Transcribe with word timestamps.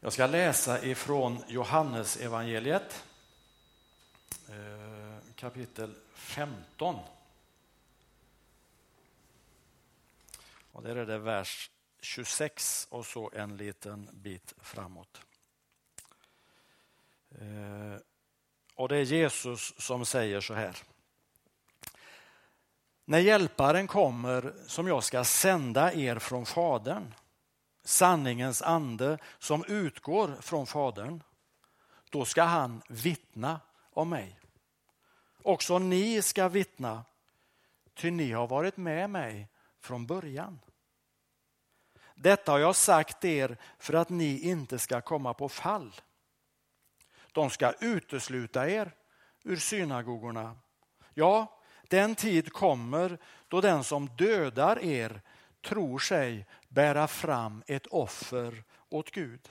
Jag 0.00 0.12
ska 0.12 0.26
läsa 0.26 0.84
ifrån 0.84 1.42
Johannes 1.48 2.16
evangeliet 2.16 3.04
eh, 4.48 5.34
kapitel 5.34 5.94
15. 6.14 6.96
Och 10.72 10.82
där 10.82 10.96
är 10.96 11.06
det 11.06 11.18
vers 11.18 11.70
26 12.00 12.86
och 12.90 13.06
så 13.06 13.30
en 13.34 13.56
liten 13.56 14.08
bit 14.12 14.54
framåt. 14.60 15.20
Eh, 17.30 18.00
och 18.74 18.88
det 18.88 18.96
är 18.96 19.02
Jesus 19.02 19.74
som 19.78 20.06
säger 20.06 20.40
så 20.40 20.54
här. 20.54 20.76
När 23.04 23.18
hjälparen 23.18 23.86
kommer 23.86 24.52
som 24.66 24.86
jag 24.86 25.04
ska 25.04 25.24
sända 25.24 25.92
er 25.92 26.18
från 26.18 26.46
Fadern, 26.46 27.14
sanningens 27.86 28.62
ande 28.62 29.18
som 29.38 29.64
utgår 29.64 30.36
från 30.40 30.66
Fadern, 30.66 31.22
då 32.10 32.24
ska 32.24 32.42
han 32.42 32.82
vittna 32.88 33.60
om 33.90 34.08
mig. 34.08 34.40
Också 35.42 35.78
ni 35.78 36.22
ska 36.22 36.48
vittna, 36.48 37.04
ty 37.94 38.10
ni 38.10 38.32
har 38.32 38.46
varit 38.46 38.76
med 38.76 39.10
mig 39.10 39.48
från 39.80 40.06
början. 40.06 40.60
Detta 42.14 42.52
har 42.52 42.58
jag 42.58 42.76
sagt 42.76 43.24
er 43.24 43.56
för 43.78 43.94
att 43.94 44.08
ni 44.08 44.40
inte 44.40 44.78
ska 44.78 45.00
komma 45.00 45.34
på 45.34 45.48
fall. 45.48 46.00
De 47.32 47.50
ska 47.50 47.72
utesluta 47.80 48.70
er 48.70 48.92
ur 49.42 49.56
synagogorna. 49.56 50.56
Ja, 51.14 51.60
den 51.88 52.14
tid 52.14 52.52
kommer 52.52 53.18
då 53.48 53.60
den 53.60 53.84
som 53.84 54.06
dödar 54.06 54.84
er 54.84 55.20
tror 55.66 55.98
sig 55.98 56.46
bära 56.68 57.08
fram 57.08 57.62
ett 57.66 57.86
offer 57.86 58.64
åt 58.88 59.10
Gud. 59.10 59.48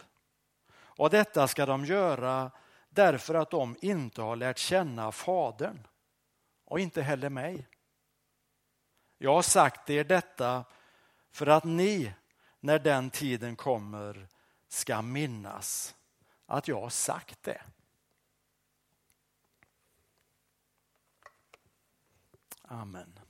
Och 0.76 1.10
detta 1.10 1.48
ska 1.48 1.66
de 1.66 1.86
göra 1.86 2.52
därför 2.90 3.34
att 3.34 3.52
de 3.52 3.78
inte 3.82 4.22
har 4.22 4.36
lärt 4.36 4.58
känna 4.58 5.12
Fadern 5.12 5.88
och 6.66 6.80
inte 6.80 7.02
heller 7.02 7.30
mig. 7.30 7.68
Jag 9.18 9.34
har 9.34 9.42
sagt 9.42 9.90
er 9.90 10.04
detta 10.04 10.66
för 11.32 11.48
att 11.48 11.64
ni, 11.64 12.14
när 12.60 12.80
den 12.80 13.10
tiden 13.10 13.56
kommer, 13.56 14.28
ska 14.68 15.02
minnas 15.02 15.96
att 16.46 16.68
jag 16.68 16.82
har 16.82 16.90
sagt 16.90 17.44
det. 17.44 17.62
Amen. 22.62 23.25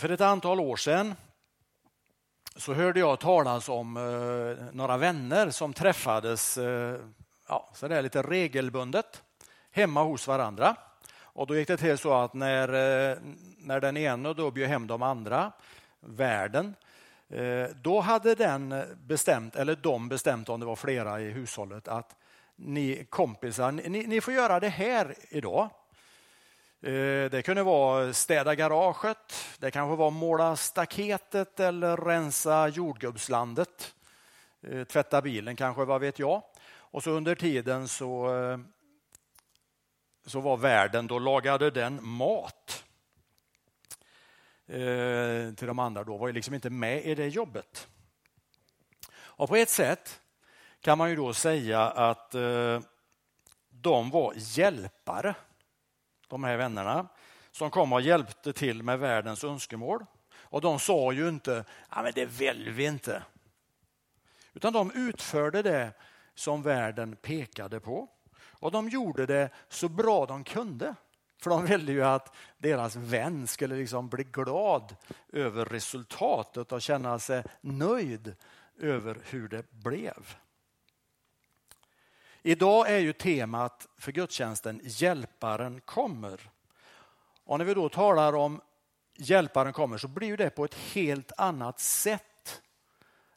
För 0.00 0.08
ett 0.08 0.20
antal 0.20 0.60
år 0.60 0.76
sedan 0.76 1.14
så 2.56 2.74
hörde 2.74 3.00
jag 3.00 3.20
talas 3.20 3.68
om 3.68 3.96
eh, 3.96 4.64
några 4.72 4.96
vänner 4.96 5.50
som 5.50 5.72
träffades 5.72 6.58
eh, 6.58 7.00
ja, 7.48 7.70
så 7.74 7.88
där 7.88 8.02
lite 8.02 8.22
regelbundet 8.22 9.22
hemma 9.70 10.02
hos 10.02 10.26
varandra. 10.26 10.76
Och 11.22 11.46
då 11.46 11.56
gick 11.56 11.68
det 11.68 11.76
till 11.76 11.98
så 11.98 12.12
att 12.12 12.34
när, 12.34 12.68
eh, 12.68 13.16
när 13.58 13.80
den 13.80 13.96
ena 13.96 14.32
då 14.32 14.50
bjöd 14.50 14.68
hem 14.68 14.86
de 14.86 15.02
andra, 15.02 15.52
värden, 16.00 16.74
eh, 17.28 17.66
då 17.82 18.00
hade 18.00 18.34
den 18.34 18.82
bestämt, 19.06 19.56
eller 19.56 19.76
de 19.76 20.08
bestämt 20.08 20.48
om 20.48 20.60
det 20.60 20.66
var 20.66 20.76
flera 20.76 21.20
i 21.20 21.30
hushållet, 21.30 21.88
att 21.88 22.16
ni 22.56 23.06
kompisar, 23.10 23.72
ni, 23.72 24.06
ni 24.06 24.20
får 24.20 24.34
göra 24.34 24.60
det 24.60 24.68
här 24.68 25.14
idag. 25.28 25.70
Eh, 26.82 27.30
det 27.30 27.42
kunde 27.44 27.62
vara 27.62 28.12
städa 28.12 28.54
garaget, 28.54 29.34
det 29.58 29.70
kanske 29.70 29.96
var 29.96 30.10
måla 30.10 30.56
staketet 30.56 31.60
eller 31.60 31.96
rensa 31.96 32.68
jordgubbslandet. 32.68 33.94
Eh, 34.62 34.84
tvätta 34.84 35.22
bilen 35.22 35.56
kanske, 35.56 35.84
vad 35.84 36.00
vet 36.00 36.18
jag. 36.18 36.42
Och 36.70 37.02
så 37.02 37.10
under 37.10 37.34
tiden 37.34 37.88
så, 37.88 38.34
eh, 38.34 38.58
så 40.26 40.40
var 40.40 40.56
värden, 40.56 41.06
då 41.06 41.18
lagade 41.18 41.70
den 41.70 42.04
mat 42.08 42.84
till 45.56 45.66
de 45.66 45.78
andra. 45.78 46.04
Då 46.04 46.16
var 46.16 46.26
ju 46.26 46.32
liksom 46.32 46.54
inte 46.54 46.70
med 46.70 47.04
i 47.04 47.14
det 47.14 47.28
jobbet. 47.28 47.88
Och 49.12 49.48
på 49.48 49.56
ett 49.56 49.70
sätt 49.70 50.20
kan 50.80 50.98
man 50.98 51.10
ju 51.10 51.16
då 51.16 51.34
säga 51.34 51.82
att 51.82 52.30
de 53.70 54.10
var 54.10 54.34
hjälpare 54.36 55.34
de 56.30 56.44
här 56.44 56.56
vännerna 56.56 57.08
som 57.50 57.70
kom 57.70 57.92
och 57.92 58.00
hjälpte 58.00 58.52
till 58.52 58.82
med 58.82 58.98
världens 58.98 59.44
önskemål. 59.44 60.06
Och 60.32 60.60
de 60.60 60.78
sa 60.78 61.12
ju 61.12 61.28
inte, 61.28 61.64
ja 61.90 62.02
men 62.02 62.12
det 62.14 62.24
vill 62.24 62.70
vi 62.70 62.86
inte. 62.86 63.22
Utan 64.52 64.72
de 64.72 64.90
utförde 64.90 65.62
det 65.62 65.92
som 66.34 66.62
världen 66.62 67.16
pekade 67.16 67.80
på. 67.80 68.08
Och 68.40 68.70
de 68.70 68.88
gjorde 68.88 69.26
det 69.26 69.50
så 69.68 69.88
bra 69.88 70.26
de 70.26 70.44
kunde. 70.44 70.94
För 71.42 71.50
de 71.50 71.66
ville 71.66 71.92
ju 71.92 72.04
att 72.04 72.34
deras 72.58 72.96
vän 72.96 73.46
skulle 73.46 73.76
liksom 73.76 74.08
bli 74.08 74.24
glad 74.24 74.96
över 75.32 75.64
resultatet 75.64 76.72
och 76.72 76.82
känna 76.82 77.18
sig 77.18 77.44
nöjd 77.60 78.34
över 78.78 79.18
hur 79.24 79.48
det 79.48 79.70
blev. 79.70 80.36
Idag 82.42 82.90
är 82.90 82.98
ju 82.98 83.12
temat 83.12 83.88
för 83.98 84.12
gudstjänsten 84.12 84.80
Hjälparen 84.84 85.80
kommer. 85.80 86.50
Och 87.44 87.58
när 87.58 87.64
vi 87.64 87.74
då 87.74 87.88
talar 87.88 88.34
om 88.34 88.60
Hjälparen 89.16 89.72
kommer 89.72 89.98
så 89.98 90.08
blir 90.08 90.36
det 90.36 90.50
på 90.50 90.64
ett 90.64 90.74
helt 90.74 91.32
annat 91.36 91.80
sätt 91.80 92.62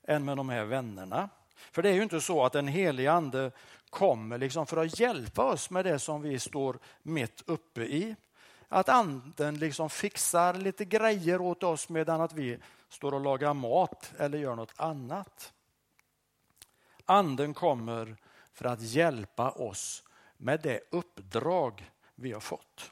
än 0.03 0.25
med 0.25 0.37
de 0.37 0.49
här 0.49 0.65
vännerna. 0.65 1.29
För 1.71 1.81
det 1.81 1.89
är 1.89 1.93
ju 1.93 2.03
inte 2.03 2.21
så 2.21 2.45
att 2.45 2.53
den 2.53 2.67
helige 2.67 3.11
ande 3.11 3.51
kommer 3.89 4.37
liksom 4.37 4.67
för 4.67 4.77
att 4.77 4.99
hjälpa 4.99 5.43
oss 5.43 5.69
med 5.69 5.85
det 5.85 5.99
som 5.99 6.21
vi 6.21 6.39
står 6.39 6.79
mitt 7.01 7.43
uppe 7.45 7.81
i. 7.81 8.15
Att 8.67 8.89
anden 8.89 9.59
liksom 9.59 9.89
fixar 9.89 10.53
lite 10.53 10.85
grejer 10.85 11.41
åt 11.41 11.63
oss 11.63 11.89
medan 11.89 12.21
att 12.21 12.33
vi 12.33 12.57
står 12.89 13.13
och 13.13 13.21
lagar 13.21 13.53
mat 13.53 14.13
eller 14.17 14.37
gör 14.37 14.55
något 14.55 14.73
annat. 14.75 15.53
Anden 17.05 17.53
kommer 17.53 18.17
för 18.53 18.65
att 18.65 18.81
hjälpa 18.81 19.51
oss 19.51 20.03
med 20.37 20.59
det 20.61 20.79
uppdrag 20.91 21.91
vi 22.15 22.31
har 22.31 22.39
fått. 22.39 22.91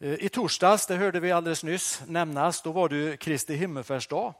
Eh, 0.00 0.14
I 0.14 0.28
torsdags, 0.28 0.86
det 0.86 0.96
hörde 0.96 1.20
vi 1.20 1.32
alldeles 1.32 1.64
nyss 1.64 2.02
nämnas, 2.06 2.62
då 2.62 2.72
var 2.72 2.88
det 2.88 3.16
Kristi 3.16 3.54
himmelsfärdsdag. 3.54 4.34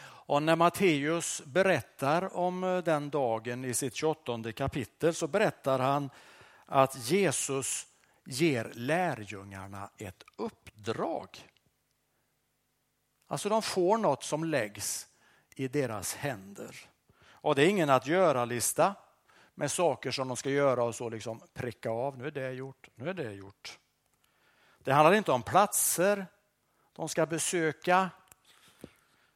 Och 0.00 0.42
när 0.42 0.56
Matteus 0.56 1.42
berättar 1.44 2.36
om 2.36 2.64
eh, 2.64 2.78
den 2.78 3.10
dagen 3.10 3.64
i 3.64 3.74
sitt 3.74 3.94
28 3.94 4.52
kapitel 4.52 5.14
så 5.14 5.26
berättar 5.26 5.78
han 5.78 6.10
att 6.66 7.10
Jesus 7.10 7.86
ger 8.26 8.72
lärjungarna 8.74 9.90
ett 9.96 10.24
uppdrag. 10.36 11.28
Alltså 13.26 13.48
de 13.48 13.62
får 13.62 13.98
något 13.98 14.22
som 14.22 14.44
läggs 14.44 15.06
i 15.54 15.68
deras 15.68 16.14
händer. 16.14 16.76
Och 17.40 17.54
det 17.54 17.62
är 17.62 17.68
ingen 17.68 17.90
att 17.90 18.06
göra-lista 18.06 18.94
med 19.54 19.70
saker 19.70 20.10
som 20.10 20.28
de 20.28 20.36
ska 20.36 20.50
göra 20.50 20.84
och 20.84 20.94
så 20.94 21.08
liksom 21.08 21.40
pricka 21.54 21.90
av. 21.90 22.18
Nu 22.18 22.26
är 22.26 22.30
det 22.30 22.52
gjort, 22.52 22.88
nu 22.94 23.08
är 23.10 23.14
det 23.14 23.32
gjort. 23.32 23.78
Det 24.78 24.92
handlar 24.92 25.14
inte 25.14 25.32
om 25.32 25.42
platser 25.42 26.26
de 26.92 27.08
ska 27.08 27.26
besöka, 27.26 28.10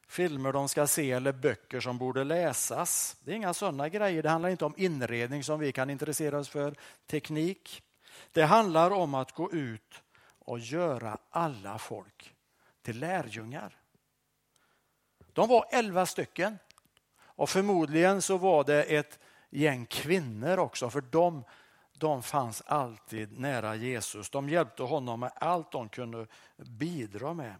filmer 0.07 0.51
de 0.51 0.69
ska 0.69 0.87
se 0.87 1.11
eller 1.11 1.31
böcker 1.31 1.79
som 1.79 1.97
borde 1.97 2.23
läsas. 2.23 3.17
Det 3.23 3.31
är 3.31 3.35
inga 3.35 3.53
sådana 3.53 3.89
grejer. 3.89 4.23
Det 4.23 4.29
handlar 4.29 4.49
inte 4.49 4.65
om 4.65 4.73
inredning 4.77 5.43
som 5.43 5.59
vi 5.59 5.71
kan 5.71 5.89
intressera 5.89 6.37
oss 6.37 6.49
för, 6.49 6.75
teknik. 7.07 7.83
Det 8.31 8.43
handlar 8.43 8.91
om 8.91 9.13
att 9.13 9.31
gå 9.31 9.51
ut 9.51 10.03
och 10.39 10.59
göra 10.59 11.17
alla 11.29 11.77
folk 11.77 12.35
till 12.81 12.99
lärjungar. 12.99 13.77
De 15.33 15.49
var 15.49 15.65
elva 15.71 16.05
stycken. 16.05 16.57
Och 17.35 17.49
förmodligen 17.49 18.21
så 18.21 18.37
var 18.37 18.63
det 18.63 18.83
ett 18.83 19.19
gäng 19.49 19.85
kvinnor 19.85 20.57
också, 20.57 20.89
för 20.89 21.01
de, 21.01 21.43
de 21.97 22.23
fanns 22.23 22.61
alltid 22.61 23.39
nära 23.39 23.75
Jesus. 23.75 24.29
De 24.29 24.49
hjälpte 24.49 24.83
honom 24.83 25.19
med 25.19 25.31
allt 25.35 25.71
de 25.71 25.89
kunde 25.89 26.27
bidra 26.57 27.33
med. 27.33 27.55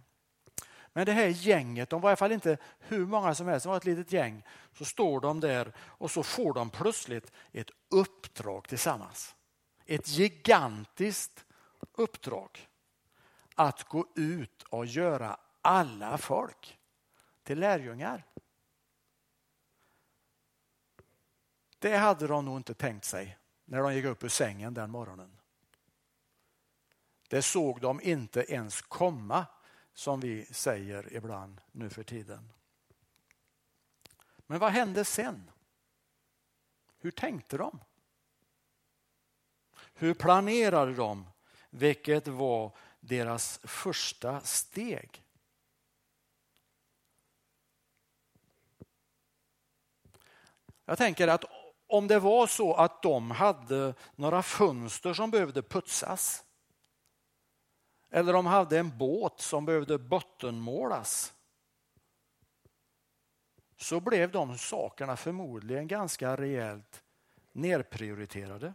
Men 0.93 1.05
det 1.05 1.11
här 1.11 1.27
gänget, 1.27 1.89
de 1.89 2.01
var 2.01 2.09
i 2.09 2.11
alla 2.11 2.17
fall 2.17 2.31
inte 2.31 2.57
hur 2.79 3.05
många 3.05 3.35
som 3.35 3.47
helst, 3.47 3.63
det 3.63 3.69
var 3.69 3.77
ett 3.77 3.85
litet 3.85 4.11
gäng. 4.11 4.43
Så 4.77 4.85
står 4.85 5.19
de 5.19 5.39
där 5.39 5.73
och 5.79 6.11
så 6.11 6.23
får 6.23 6.53
de 6.53 6.69
plötsligt 6.69 7.31
ett 7.51 7.71
uppdrag 7.89 8.67
tillsammans. 8.67 9.35
Ett 9.85 10.07
gigantiskt 10.07 11.45
uppdrag. 11.91 12.67
Att 13.55 13.83
gå 13.83 14.05
ut 14.15 14.63
och 14.63 14.85
göra 14.85 15.37
alla 15.61 16.17
folk 16.17 16.79
till 17.43 17.59
lärjungar. 17.59 18.25
Det 21.83 21.97
hade 21.97 22.27
de 22.27 22.45
nog 22.45 22.57
inte 22.57 22.74
tänkt 22.74 23.06
sig 23.06 23.38
när 23.65 23.81
de 23.81 23.95
gick 23.95 24.06
upp 24.06 24.24
ur 24.24 24.30
sängen 24.30 24.74
den 24.74 24.91
morgonen. 24.91 25.39
Det 27.27 27.41
såg 27.41 27.81
de 27.81 28.01
inte 28.01 28.53
ens 28.53 28.81
komma 28.81 29.45
som 29.94 30.19
vi 30.19 30.45
säger 30.45 31.13
ibland 31.13 31.62
nu 31.71 31.89
för 31.89 32.03
tiden. 32.03 32.53
Men 34.38 34.59
vad 34.59 34.71
hände 34.71 35.06
sen? 35.06 35.51
Hur 37.00 37.12
tänkte 37.12 37.57
de? 37.57 37.80
Hur 39.94 40.13
planerade 40.13 40.94
de? 40.94 41.27
Vilket 41.69 42.27
var 42.27 42.75
deras 43.00 43.59
första 43.63 44.41
steg? 44.41 45.24
Jag 50.85 50.97
tänker 50.97 51.27
att 51.27 51.62
om 51.94 52.07
det 52.07 52.19
var 52.19 52.48
så 52.48 52.74
att 52.74 53.01
de 53.01 53.31
hade 53.31 53.94
några 54.16 54.44
fönster 54.44 55.13
som 55.13 55.31
behövde 55.31 55.62
putsas 55.62 56.44
eller 58.10 58.34
de 58.34 58.45
hade 58.45 58.80
en 58.80 58.98
båt 58.98 59.40
som 59.40 59.66
behövde 59.66 59.98
bottenmålas 59.98 61.34
så 63.78 64.00
blev 64.00 64.31
de 64.31 64.57
sakerna 64.57 65.18
förmodligen 65.18 65.88
ganska 65.88 66.36
rejält 66.38 67.04
nerprioriterade. 67.51 68.74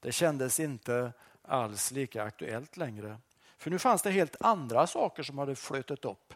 Det 0.00 0.12
kändes 0.12 0.60
inte 0.60 1.12
alls 1.42 1.90
lika 1.90 2.22
aktuellt 2.22 2.76
längre. 2.76 3.18
För 3.58 3.70
nu 3.70 3.78
fanns 3.78 4.02
det 4.02 4.10
helt 4.10 4.36
andra 4.40 4.86
saker 4.86 5.22
som 5.22 5.38
hade 5.38 5.56
flutit 5.56 6.04
upp 6.04 6.34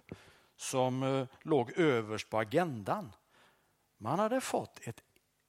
som 0.57 1.03
eh, 1.03 1.27
låg 1.43 1.73
överst 1.73 2.31
på 2.31 2.39
agendan. 2.39 3.13
Man 3.97 4.19
hade 4.19 4.41
fått 4.41 4.81
ett 4.83 5.03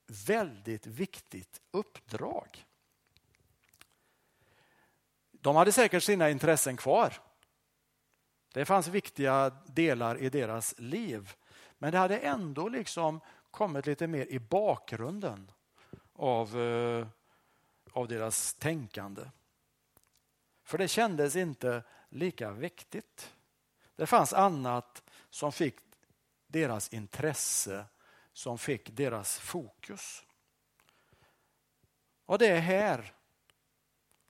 väldigt 0.10 0.88
viktigt 0.88 1.62
uppdrag. 1.72 2.66
De 5.32 5.56
hade 5.56 5.72
säkert 5.72 6.04
sina 6.04 6.30
intressen 6.30 6.78
kvar. 6.78 7.14
Det 8.54 8.66
fanns 8.66 8.88
viktiga 8.88 9.50
delar 9.66 10.18
i 10.18 10.30
deras 10.30 10.76
liv. 10.78 11.34
Men 11.78 11.92
det 11.92 11.98
hade 11.98 12.18
ändå 12.18 12.70
liksom 12.70 13.20
kommit 13.52 13.86
lite 13.86 14.08
mer 14.08 14.26
i 14.26 14.40
bakgrunden 14.40 15.52
av, 16.14 16.62
eh, 16.62 17.08
av 17.92 18.08
deras 18.08 18.54
tänkande. 18.54 19.22
För 20.64 20.78
det 20.78 20.88
kändes 20.88 21.36
inte 21.36 21.84
lika 22.10 22.52
viktigt. 22.52 23.34
Det 23.96 24.06
fanns 24.06 24.34
annat 24.34 25.04
som 25.30 25.52
fick 25.52 25.76
deras 26.48 26.94
intresse, 26.94 27.86
som 28.34 28.58
fick 28.58 28.90
deras 28.96 29.40
fokus. 29.40 30.24
Och 32.26 32.38
det 32.38 32.48
är 32.48 32.60
här 32.60 33.14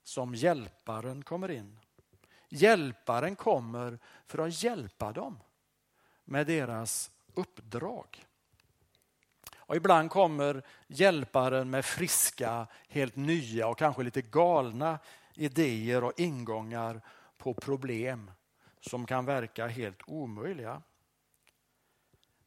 som 0.04 0.36
hjälparen 0.36 1.24
kommer 1.24 1.51
in. 1.51 1.80
Hjälparen 2.50 3.36
kommer 3.36 4.00
för 4.28 4.38
att 4.38 4.63
hjälpa 4.63 5.12
dem 5.12 5.40
med 6.24 6.48
deras 6.48 7.12
uppdrag. 7.34 8.25
Och 9.56 9.75
ibland 9.75 10.12
kommer 10.12 10.63
hjälparen 10.88 11.69
med 11.69 11.86
friska, 11.86 12.68
helt 12.88 13.16
nya 13.16 13.68
och 13.68 13.78
kanske 13.78 14.04
lite 14.04 14.22
galna 14.22 15.00
idéer 15.34 16.04
och 16.04 16.19
ingångar 16.19 17.01
på 17.38 17.54
problem 17.54 18.31
som 18.81 19.06
kan 19.06 19.25
verka 19.25 19.68
helt 19.68 20.01
omöjliga. 20.07 20.81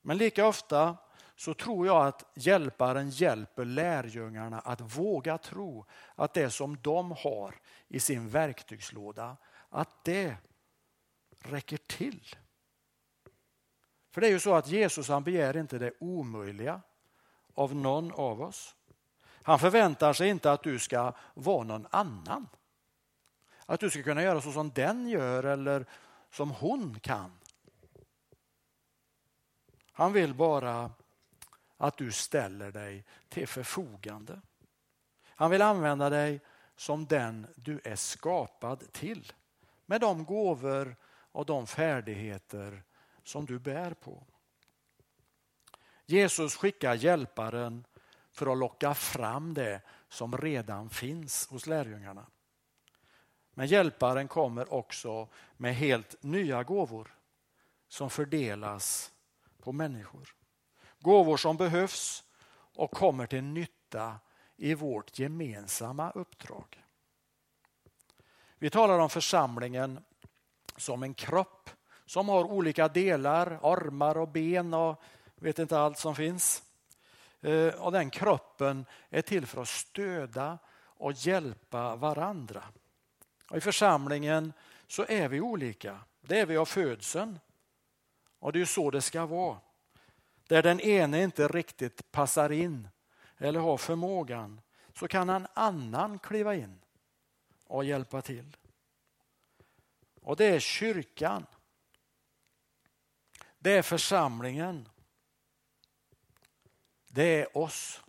Men 0.03 0.19
lika 0.19 0.47
ofta 0.47 0.97
så 1.37 1.55
tror 1.55 1.87
jag 1.87 2.06
att 2.06 2.25
hjälparen 2.34 3.11
hjälper 3.11 3.64
lärjungarna 3.64 4.61
att 4.61 4.81
våga 4.81 5.38
tro 5.38 5.87
att 6.14 6.34
det 6.34 6.50
som 6.50 6.76
de 6.82 7.11
har 7.11 7.55
i 7.88 8.00
sin 8.00 8.29
verktygslåda, 8.29 9.37
att 9.69 10.05
det 10.05 10.37
räcker 11.38 11.76
till. 11.76 12.37
För 14.11 14.20
det 14.20 14.26
är 14.26 14.31
ju 14.31 14.40
så 14.40 14.55
att 14.55 14.69
Jesus 14.69 15.08
han 15.08 15.25
begär 15.25 15.56
inte 15.56 15.79
det 15.79 15.93
omöjliga 16.00 16.81
av 17.55 17.75
någon 17.75 18.12
av 18.12 18.43
oss. 18.43 18.76
Han 19.43 19.58
förväntar 19.58 20.12
sig 20.12 20.29
inte 20.29 20.52
att 20.52 20.62
du 20.62 20.79
ska 20.79 21.12
vara 21.34 21.64
någon 21.64 21.87
annan. 21.90 22.49
Att 23.67 23.81
du 23.81 23.90
ska 23.90 24.02
kunna 24.02 24.23
göra 24.23 24.40
så 24.40 24.52
som 24.52 24.70
den 24.70 25.08
gör 25.08 25.44
eller 25.44 25.87
som 26.31 26.50
hon 26.50 27.00
kan. 27.00 27.32
Han 29.93 30.12
vill 30.12 30.34
bara 30.34 30.90
att 31.82 31.96
du 31.96 32.12
ställer 32.12 32.73
dig 32.73 33.05
till 33.29 33.49
förfogande. 33.49 34.40
Han 35.25 35.50
vill 35.50 35.62
använda 35.62 36.11
dig 36.11 36.40
som 36.76 37.06
den 37.06 37.46
du 37.56 37.81
är 37.84 37.96
skapad 37.96 38.93
till 38.93 39.32
med 39.87 40.00
de 40.00 40.25
gåvor 40.25 40.96
och 41.06 41.46
de 41.46 41.67
färdigheter 41.67 42.82
som 43.23 43.46
du 43.46 43.58
bär 43.58 43.94
på. 43.94 44.26
Jesus 46.06 46.56
skickar 46.56 46.94
hjälparen 46.94 47.84
för 48.32 48.52
att 48.52 48.58
locka 48.58 48.94
fram 48.94 49.55
det 49.55 49.81
som 50.08 50.37
redan 50.37 50.90
finns 50.90 51.49
hos 51.49 51.67
lärjungarna. 51.67 52.26
Men 53.55 53.67
hjälparen 53.67 54.29
kommer 54.29 54.73
också 54.73 55.29
med 55.56 55.75
helt 55.75 56.23
nya 56.23 56.62
gåvor 56.62 57.14
som 57.88 58.11
fördelas 58.11 59.12
på 59.58 59.73
människor. 59.73 60.42
Gåvor 61.03 61.37
som 61.37 61.57
behövs 61.57 62.25
och 62.77 62.91
kommer 62.91 63.27
till 63.27 63.43
nytta 63.43 64.21
i 64.57 64.75
vårt 64.75 65.19
gemensamma 65.19 66.11
uppdrag. 66.11 66.85
Vi 68.59 68.71
talar 68.71 68.99
om 68.99 69.11
församlingen 69.11 70.05
som 70.77 71.03
en 71.03 71.15
kropp 71.15 71.71
som 72.07 72.29
har 72.29 72.45
olika 72.45 72.89
delar, 72.89 73.61
armar 73.63 74.19
och 74.19 74.29
ben 74.29 74.75
och 74.75 75.03
vet 75.35 75.59
inte 75.59 75.79
allt 75.79 75.99
som 75.99 76.15
finns. 76.15 76.63
Eh, 77.41 77.75
och 77.75 77.93
den 77.93 78.11
kroppen 78.11 78.87
är 79.11 79.23
till 79.23 79.47
för 79.47 79.63
att 79.63 79.69
stöda 79.69 80.59
och 80.75 81.13
hjälpa 81.13 81.97
varandra. 81.97 82.65
Och 83.51 83.57
I 83.57 83.61
församlingen 83.61 84.53
så 84.87 85.05
är 85.09 85.29
vi 85.29 85.41
olika. 85.41 85.99
Det 86.21 86.41
är 86.41 86.47
vi 86.47 86.57
av 86.57 86.65
födseln. 86.65 87.39
Och 88.39 88.53
det 88.53 88.61
är 88.61 88.65
så 88.65 88.91
det 88.91 89.03
ska 89.03 89.27
vara. 89.27 89.59
Där 90.53 90.63
den 90.63 90.81
ene 90.81 91.23
inte 91.23 91.49
riktigt 91.49 92.11
passar 92.11 92.53
in 92.53 92.89
eller 93.39 93.61
har 93.61 93.77
förmågan 93.77 94.61
så 94.95 95.09
kan 95.09 95.29
en 95.31 95.47
annan 95.55 96.19
kliva 96.19 96.55
in 96.55 96.81
och 97.65 97.85
hjälpa 97.85 98.23
till. 98.23 98.57
Och 100.21 100.37
det 100.37 100.45
är 100.45 100.61
kyrkan. 100.61 101.47
Det 103.59 103.73
är 103.73 103.83
församlingen. 103.83 104.89
Det 107.09 107.41
är 107.41 107.59
oss 107.59 108.03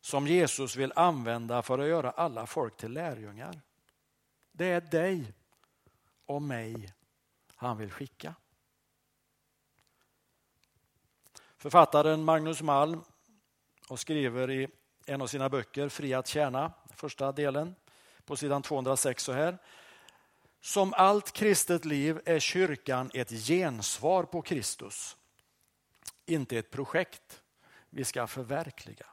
som 0.00 0.26
Jesus 0.26 0.76
vill 0.76 0.92
använda 0.96 1.62
för 1.62 1.78
att 1.78 1.88
göra 1.88 2.10
alla 2.10 2.46
folk 2.46 2.76
till 2.76 2.92
lärjungar. 2.92 3.60
Det 4.52 4.66
är 4.66 4.80
dig 4.80 5.32
och 6.26 6.42
mig 6.42 6.94
han 7.54 7.78
vill 7.78 7.90
skicka. 7.90 8.34
Författaren 11.60 12.24
Magnus 12.24 12.62
Malm 12.62 13.00
och 13.88 14.00
skriver 14.00 14.50
i 14.50 14.68
en 15.06 15.22
av 15.22 15.26
sina 15.26 15.48
böcker 15.48 15.88
Fri 15.88 16.14
att 16.14 16.26
tjäna, 16.26 16.72
första 16.96 17.32
delen, 17.32 17.74
på 18.24 18.36
sidan 18.36 18.62
206 18.62 19.24
så 19.24 19.32
här. 19.32 19.58
Som 20.60 20.94
allt 20.94 21.32
kristet 21.32 21.84
liv 21.84 22.20
är 22.24 22.38
kyrkan 22.38 23.10
ett 23.14 23.30
gensvar 23.30 24.24
på 24.24 24.42
Kristus. 24.42 25.16
Inte 26.26 26.58
ett 26.58 26.70
projekt 26.70 27.42
vi 27.90 28.04
ska 28.04 28.26
förverkliga. 28.26 29.06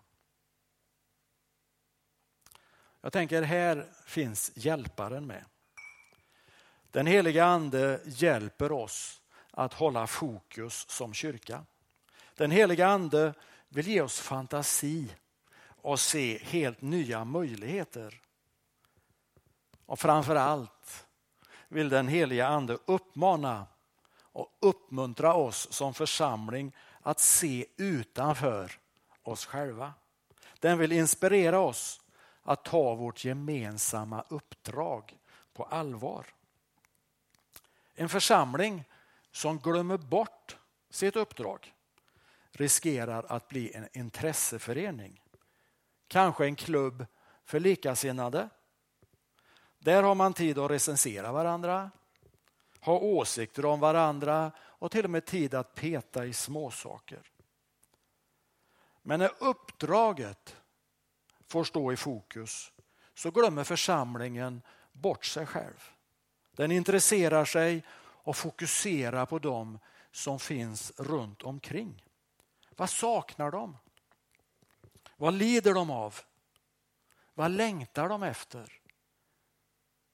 Jag 3.01 3.13
tänker 3.13 3.42
här 3.42 3.88
finns 4.06 4.51
hjälparen 4.56 5.27
med. 5.27 5.46
Den 6.92 7.08
heliga 7.08 7.46
ande 7.46 8.01
hjälper 8.06 8.72
oss 8.72 9.22
att 9.51 9.74
hålla 9.74 10.08
fokus 10.08 10.89
som 10.89 11.13
kyrka. 11.13 11.66
Den 12.38 12.51
heliga 12.51 12.88
ande 12.88 13.34
vill 13.70 13.88
ge 13.88 14.01
oss 14.01 14.20
fantasi 14.20 15.15
och 15.82 16.00
se 16.00 16.38
helt 16.38 16.82
nya 16.82 17.25
möjligheter. 17.25 18.22
Och 19.86 20.00
framför 20.00 20.36
allt 20.36 21.08
vill 21.67 21.89
den 21.89 22.08
heliga 22.08 22.48
ande 22.48 22.77
uppmana 22.86 23.65
och 24.20 24.58
uppmuntra 24.60 25.34
oss 25.34 25.74
som 25.74 25.94
församling 25.94 26.75
att 27.01 27.20
se 27.20 27.65
utanför 27.77 28.72
oss 29.24 29.46
själva. 29.46 29.94
Den 30.60 30.77
vill 30.77 30.91
inspirera 30.91 31.60
oss 31.60 32.01
att 32.44 32.65
ta 32.65 32.96
vårt 32.96 33.25
gemensamma 33.25 34.24
uppdrag 34.29 35.17
på 35.53 35.63
allvar. 35.63 36.25
En 37.96 38.10
församling 38.10 38.84
som 39.32 39.60
glömmer 39.60 39.98
bort 39.98 40.58
sitt 40.89 41.15
uppdrag 41.15 41.74
riskerar 42.58 43.26
att 43.30 43.48
bli 43.48 43.74
en 43.74 43.88
intresseförening. 43.94 45.22
Kanske 46.08 46.46
en 46.46 46.56
klubb 46.56 47.06
för 47.46 47.60
likasinnade. 47.60 48.50
Där 49.80 50.04
har 50.04 50.16
man 50.16 50.34
tid 50.34 50.58
att 50.58 50.72
recensera 50.72 51.32
varandra, 51.32 51.92
ha 52.80 53.00
åsikter 53.00 53.66
om 53.66 53.80
varandra 53.80 54.52
och 54.60 54.92
till 54.92 55.04
och 55.04 55.10
med 55.10 55.26
tid 55.26 55.54
att 55.54 55.76
peta 55.76 56.26
i 56.26 56.34
småsaker. 56.34 57.32
Men 59.02 59.20
när 59.20 59.32
uppdraget 59.40 60.56
får 61.48 61.64
stå 61.64 61.92
i 61.92 61.98
fokus 61.98 62.72
så 63.14 63.32
glömmer 63.32 63.64
församlingen 63.64 64.62
bort 64.92 65.26
sig 65.26 65.46
själv. 65.46 65.90
Den 66.52 66.72
intresserar 66.72 67.46
sig 67.46 67.84
och 68.00 68.38
fokuserar 68.38 69.26
på 69.26 69.40
dem 69.40 69.80
som 70.12 70.40
finns 70.40 70.92
runt 70.98 71.44
omkring. 71.44 72.07
Vad 72.77 72.89
saknar 72.89 73.51
de? 73.51 73.77
Vad 75.15 75.34
lider 75.34 75.74
de 75.74 75.89
av? 75.91 76.15
Vad 77.34 77.51
längtar 77.51 78.10
de 78.10 78.24
efter? 78.24 78.81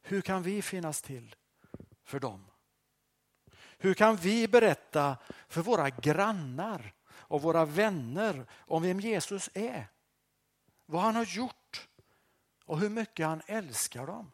Hur 0.02 0.22
kan 0.22 0.44
vi 0.44 0.62
finnas 0.62 1.02
till 1.02 1.36
för 2.04 2.20
dem? 2.20 2.46
Hur 3.78 3.94
kan 3.94 4.16
vi 4.16 4.48
berätta 4.48 5.18
för 5.48 5.62
våra 5.62 5.90
grannar 5.90 6.94
och 7.08 7.42
våra 7.42 7.66
vänner 7.66 8.46
om 8.52 8.84
vem 8.84 9.00
Jesus 9.00 9.50
är? 9.54 9.88
Vad 10.86 11.02
han 11.02 11.16
har 11.16 11.26
gjort 11.26 11.90
och 12.66 12.80
hur 12.80 12.90
mycket 12.90 13.26
han 13.26 13.42
älskar 13.48 14.08
dem. 14.08 14.32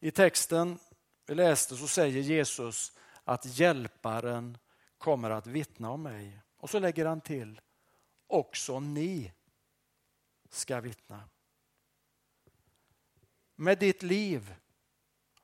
I 0.00 0.10
texten 0.10 0.78
vi 1.26 1.34
läste 1.34 1.76
så 1.76 1.88
säger 1.88 2.22
Jesus 2.22 2.98
att 3.24 3.58
hjälparen 3.58 4.58
kommer 5.06 5.30
att 5.30 5.46
vittna 5.46 5.90
om 5.90 6.02
mig. 6.02 6.40
Och 6.56 6.70
så 6.70 6.78
lägger 6.78 7.06
han 7.06 7.20
till, 7.20 7.60
också 8.26 8.80
ni 8.80 9.32
ska 10.50 10.80
vittna. 10.80 11.22
Med 13.54 13.78
ditt 13.78 14.02
liv 14.02 14.54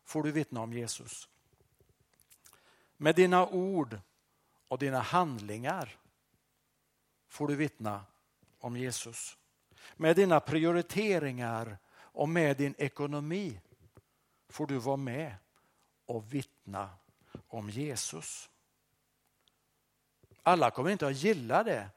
får 0.05 0.23
du 0.23 0.33
vittna 0.33 0.61
om 0.61 0.73
Jesus. 0.73 1.29
Med 2.97 3.15
dina 3.15 3.47
ord 3.47 4.01
och 4.69 4.79
dina 4.79 5.01
handlingar 5.01 5.99
får 7.29 7.49
du 7.49 7.57
vittna 7.57 8.05
om 8.59 8.77
Jesus. 8.77 9.39
Med 9.97 10.17
dina 10.17 10.41
prioriteringar 10.41 11.79
och 11.93 12.29
med 12.29 12.57
din 12.57 12.75
ekonomi 12.79 13.61
får 14.49 14.67
du 14.67 14.79
vara 14.79 14.97
med 14.97 15.35
och 16.07 16.35
vittna 16.35 16.91
om 17.47 17.71
Jesus. 17.71 18.49
Alla 20.43 20.71
kommer 20.71 20.91
inte 20.91 21.07
att 21.07 21.17
gilla 21.17 21.63
det, 21.63 21.91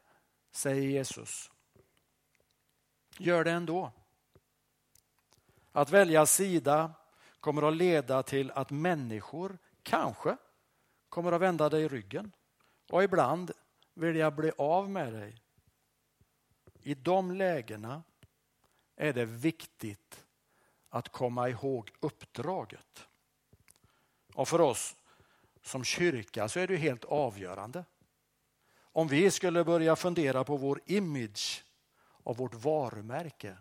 säger 0.52 0.82
Jesus. 0.82 1.52
Gör 3.18 3.44
det 3.44 3.52
ändå. 3.52 3.92
Att 5.72 5.90
välja 5.90 6.26
sida 6.26 6.94
kommer 7.40 7.68
att 7.68 7.76
leda 7.76 8.24
till 8.24 8.52
att 8.52 8.72
människor 8.72 9.58
kanske 9.84 10.38
kommer 11.10 11.32
att 11.32 11.42
vända 11.42 11.70
dig 11.70 11.88
ryggen 11.88 12.32
och 12.90 13.04
ibland 13.04 13.52
vilja 13.94 14.32
bli 14.32 14.52
av 14.58 14.90
med 14.90 15.14
dig. 15.14 15.42
I 16.82 16.94
de 16.94 17.32
lägena 17.32 18.04
är 18.96 19.14
det 19.14 19.26
viktigt 19.26 20.26
att 20.90 21.10
komma 21.10 21.50
ihåg 21.50 21.92
uppdraget. 22.00 23.08
Och 24.34 24.48
för 24.48 24.62
oss 24.62 24.96
som 25.62 25.84
kyrka 25.84 26.50
så 26.50 26.60
är 26.60 26.68
det 26.68 26.76
helt 26.76 27.06
avgörande. 27.06 27.86
Om 28.96 29.08
vi 29.08 29.32
skulle 29.32 29.64
börja 29.64 29.96
fundera 29.96 30.44
på 30.44 30.58
vår 30.58 30.82
image 30.86 31.64
och 32.00 32.38
vårt 32.38 32.54
varumärke, 32.54 33.58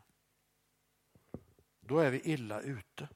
då 1.81 1.99
är 1.99 2.11
vi 2.11 2.21
illa 2.21 2.61
ute. 2.61 3.09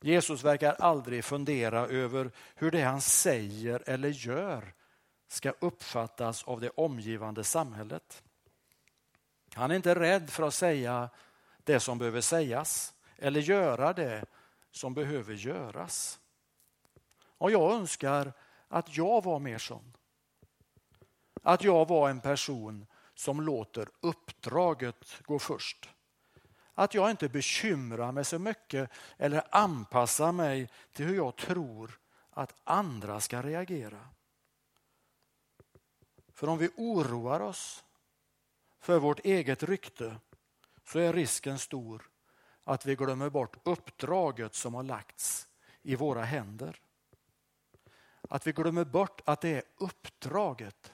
Jesus 0.00 0.44
verkar 0.44 0.72
aldrig 0.72 1.24
fundera 1.24 1.86
över 1.86 2.30
hur 2.54 2.70
det 2.70 2.82
han 2.82 3.00
säger 3.00 3.82
eller 3.86 4.08
gör 4.08 4.74
ska 5.28 5.50
uppfattas 5.50 6.44
av 6.44 6.60
det 6.60 6.70
omgivande 6.70 7.44
samhället. 7.44 8.22
Han 9.54 9.70
är 9.70 9.74
inte 9.74 9.94
rädd 9.94 10.30
för 10.30 10.42
att 10.42 10.54
säga 10.54 11.10
det 11.64 11.80
som 11.80 11.98
behöver 11.98 12.20
sägas 12.20 12.94
eller 13.16 13.40
göra 13.40 13.92
det 13.92 14.24
som 14.70 14.94
behöver 14.94 15.34
göras. 15.34 16.20
Och 17.24 17.50
jag 17.50 17.72
önskar 17.72 18.32
att 18.72 18.96
jag 18.96 19.24
var 19.24 19.38
mer 19.38 19.58
sån. 19.58 19.92
Att 21.42 21.64
jag 21.64 21.88
var 21.88 22.10
en 22.10 22.20
person 22.20 22.86
som 23.14 23.40
låter 23.40 23.88
uppdraget 24.00 25.22
gå 25.22 25.38
först. 25.38 25.88
Att 26.74 26.94
jag 26.94 27.10
inte 27.10 27.28
bekymrar 27.28 28.12
mig 28.12 28.24
så 28.24 28.38
mycket 28.38 28.90
eller 29.16 29.42
anpassar 29.50 30.32
mig 30.32 30.70
till 30.92 31.06
hur 31.06 31.16
jag 31.16 31.36
tror 31.36 32.00
att 32.30 32.54
andra 32.64 33.20
ska 33.20 33.42
reagera. 33.42 34.08
För 36.32 36.48
om 36.48 36.58
vi 36.58 36.70
oroar 36.76 37.40
oss 37.40 37.84
för 38.80 38.98
vårt 38.98 39.20
eget 39.24 39.62
rykte 39.62 40.16
så 40.84 40.98
är 40.98 41.12
risken 41.12 41.58
stor 41.58 42.10
att 42.64 42.86
vi 42.86 42.96
glömmer 42.96 43.30
bort 43.30 43.56
uppdraget 43.62 44.54
som 44.54 44.74
har 44.74 44.82
lagts 44.82 45.48
i 45.82 45.96
våra 45.96 46.22
händer. 46.22 46.80
Att 48.32 48.46
vi 48.46 48.52
glömmer 48.52 48.84
bort 48.84 49.20
att 49.24 49.40
det 49.40 49.48
är 49.48 49.62
uppdraget 49.76 50.92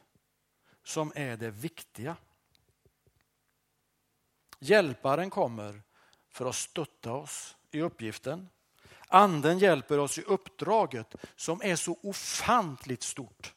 som 0.83 1.13
är 1.15 1.37
det 1.37 1.51
viktiga. 1.51 2.17
Hjälparen 4.59 5.31
kommer 5.31 5.83
för 6.29 6.47
att 6.47 6.55
stötta 6.55 7.13
oss 7.13 7.57
i 7.71 7.81
uppgiften. 7.81 8.49
Anden 9.09 9.59
hjälper 9.59 9.99
oss 9.99 10.19
i 10.19 10.23
uppdraget 10.23 11.15
som 11.37 11.61
är 11.65 11.77
så 11.77 11.99
ofantligt 12.03 13.03
stort. 13.03 13.55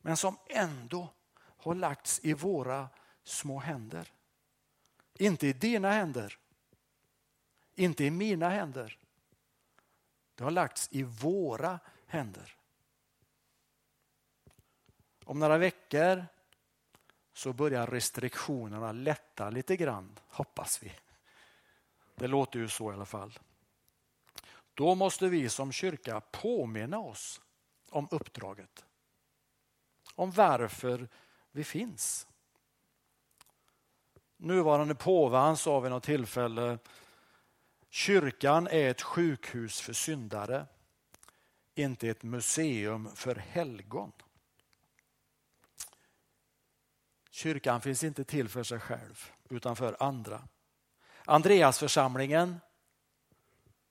Men 0.00 0.16
som 0.16 0.36
ändå 0.46 1.08
har 1.38 1.74
lagts 1.74 2.20
i 2.22 2.32
våra 2.32 2.88
små 3.24 3.58
händer. 3.58 4.12
Inte 5.14 5.46
i 5.46 5.52
dina 5.52 5.90
händer, 5.90 6.38
inte 7.74 8.04
i 8.04 8.10
mina 8.10 8.48
händer. 8.48 8.98
Det 10.38 10.44
har 10.44 10.50
lagts 10.50 10.88
i 10.92 11.02
våra 11.02 11.80
händer. 12.06 12.56
Om 15.24 15.38
några 15.38 15.58
veckor 15.58 16.26
så 17.32 17.52
börjar 17.52 17.86
restriktionerna 17.86 18.92
lätta 18.92 19.50
lite 19.50 19.76
grann, 19.76 20.18
hoppas 20.28 20.82
vi. 20.82 20.92
Det 22.14 22.26
låter 22.26 22.58
ju 22.58 22.68
så 22.68 22.90
i 22.90 22.94
alla 22.94 23.06
fall. 23.06 23.38
Då 24.74 24.94
måste 24.94 25.28
vi 25.28 25.48
som 25.48 25.72
kyrka 25.72 26.20
påminna 26.20 26.98
oss 26.98 27.40
om 27.90 28.08
uppdraget. 28.10 28.84
Om 30.14 30.30
varför 30.30 31.08
vi 31.52 31.64
finns. 31.64 32.28
Nuvarande 34.36 34.94
påven 34.94 35.56
sa 35.56 35.80
vid 35.80 35.90
något 35.90 36.04
tillfälle 36.04 36.78
Kyrkan 37.90 38.66
är 38.66 38.90
ett 38.90 39.02
sjukhus 39.02 39.80
för 39.80 39.92
syndare, 39.92 40.66
inte 41.74 42.08
ett 42.08 42.22
museum 42.22 43.16
för 43.16 43.34
helgon. 43.34 44.12
Kyrkan 47.30 47.80
finns 47.80 48.04
inte 48.04 48.24
till 48.24 48.48
för 48.48 48.62
sig 48.62 48.80
själv, 48.80 49.30
utan 49.48 49.76
för 49.76 50.02
andra. 50.02 50.48
Andreasförsamlingen 51.24 52.60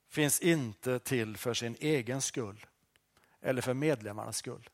finns 0.08 0.40
inte 0.40 1.00
till 1.00 1.38
för 1.38 1.54
sin 1.54 1.76
egen 1.80 2.22
skull 2.22 2.66
eller 3.42 3.62
för 3.62 3.74
medlemmarnas 3.74 4.38
skull. 4.38 4.70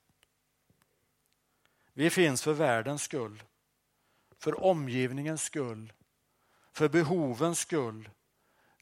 Vi 1.94 2.10
finns 2.10 2.44
för 2.44 2.54
världens 2.54 3.04
skull, 3.04 3.44
för 4.38 4.64
omgivningens 4.64 5.44
skull, 5.44 5.94
för 6.72 6.90
behovens 6.90 7.60
skull, 7.60 8.10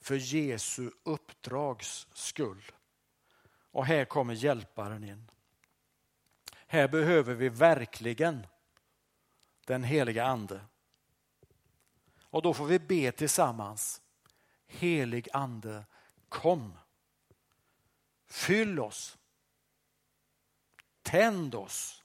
för 0.02 0.16
Jesu 0.16 0.92
uppdrags 1.04 2.08
skull. 2.14 2.72
Och 3.72 3.86
här 3.86 4.06
kommer 4.06 4.34
hjälparen 4.34 5.04
in. 5.04 5.32
Här 6.68 6.88
behöver 6.88 7.34
vi 7.34 7.50
verkligen 7.50 8.48
den 9.66 9.84
heliga 9.84 10.26
ande. 10.26 10.62
Och 12.22 12.42
då 12.42 12.54
får 12.54 12.66
vi 12.66 12.80
be 12.80 13.12
tillsammans. 13.12 14.02
Helig 14.68 15.28
ande, 15.34 15.86
kom. 16.30 16.78
Fyll 18.26 18.80
oss. 18.80 19.18
Tänd 21.02 21.56
oss. 21.56 22.04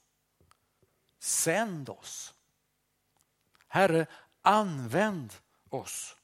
Sänd 1.19 1.89
oss. 1.89 2.35
Herre, 3.69 4.07
använd 4.43 5.35
oss. 5.69 6.16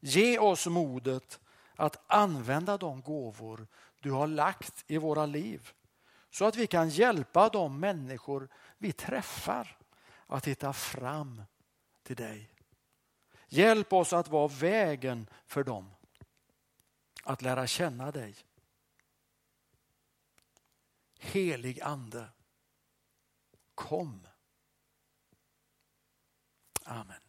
Ge 0.00 0.38
oss 0.38 0.66
modet 0.66 1.40
att 1.76 2.04
använda 2.06 2.76
de 2.76 3.02
gåvor 3.02 3.66
du 4.00 4.10
har 4.10 4.26
lagt 4.26 4.84
i 4.86 4.98
våra 4.98 5.26
liv 5.26 5.70
så 6.30 6.44
att 6.44 6.56
vi 6.56 6.66
kan 6.66 6.88
hjälpa 6.88 7.48
de 7.48 7.80
människor 7.80 8.48
vi 8.78 8.92
träffar 8.92 9.78
att 10.26 10.46
hitta 10.46 10.72
fram 10.72 11.42
till 12.02 12.16
dig. 12.16 12.50
Hjälp 13.48 13.92
oss 13.92 14.12
att 14.12 14.28
vara 14.28 14.48
vägen 14.48 15.26
för 15.46 15.64
dem, 15.64 15.90
att 17.24 17.42
lära 17.42 17.66
känna 17.66 18.10
dig. 18.12 18.36
Helig 21.18 21.80
Ande, 21.80 22.28
kom. 23.74 24.26
Amen. 26.84 27.27